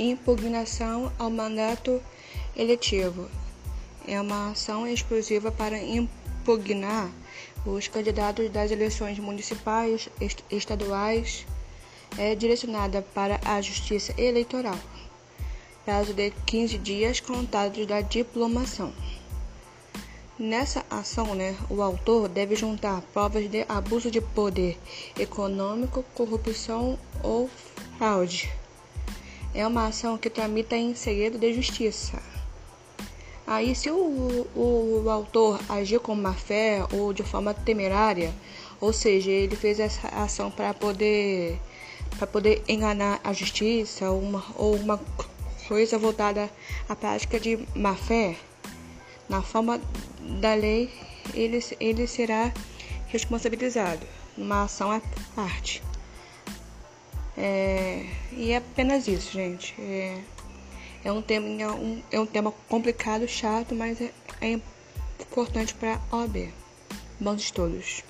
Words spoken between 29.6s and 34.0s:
uma ação que tramita em segredo de justiça. Aí, se o,